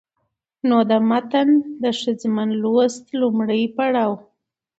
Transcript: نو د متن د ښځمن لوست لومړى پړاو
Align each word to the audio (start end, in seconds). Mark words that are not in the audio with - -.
نو 0.67 0.77
د 0.89 0.91
متن 1.09 1.49
د 1.83 1.85
ښځمن 1.99 2.49
لوست 2.63 3.05
لومړى 3.21 3.63
پړاو 3.75 4.13